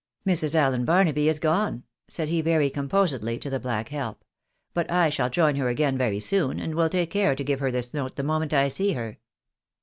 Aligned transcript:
"iSIrs. 0.27 0.55
Allen 0.55 0.83
Barnaby 0.83 1.29
is 1.29 1.37
gone," 1.37 1.83
said 2.07 2.27
he 2.27 2.41
very 2.41 2.71
composedly 2.71 3.37
to 3.37 3.51
the 3.51 3.59
black 3.59 3.89
help," 3.89 4.23
but 4.73 4.89
I 4.89 5.09
shall 5.09 5.29
join 5.29 5.57
her 5.57 5.67
again 5.69 5.95
very 5.95 6.19
soon, 6.19 6.59
and 6.59 6.73
will 6.73 6.89
take 6.89 7.11
care 7.11 7.35
to 7.35 7.43
give 7.43 7.59
her 7.59 7.69
this 7.69 7.93
note 7.93 8.15
the 8.15 8.23
moment 8.23 8.51
I 8.51 8.67
see 8.67 8.93
her." 8.93 9.19